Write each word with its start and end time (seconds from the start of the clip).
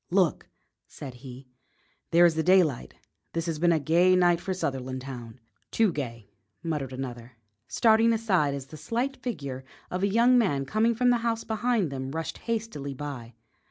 "Look!" 0.09 0.49
said 0.87 1.13
he; 1.13 1.47
"there 2.09 2.25
is 2.25 2.33
the 2.33 2.41
daylight! 2.41 2.95
This 3.33 3.45
has 3.45 3.59
been 3.59 3.71
a 3.71 3.79
gay 3.79 4.15
night 4.15 4.41
for 4.41 4.51
Sutherlandtown." 4.51 5.39
"Too 5.69 5.91
gay," 5.91 6.31
muttered 6.63 6.91
another, 6.91 7.33
starting 7.67 8.11
aside 8.11 8.55
as 8.55 8.65
the 8.65 8.77
slight 8.77 9.15
figure 9.17 9.63
of 9.91 10.01
a 10.01 10.07
young 10.07 10.39
man 10.39 10.65
coming 10.65 10.95
from 10.95 11.11
the 11.11 11.17
house 11.17 11.43
behind 11.43 11.91
them 11.91 12.09
rushed 12.13 12.39
hastily 12.39 12.95
by. 12.95 13.35